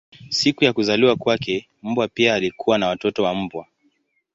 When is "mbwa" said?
1.83-2.07, 3.35-3.67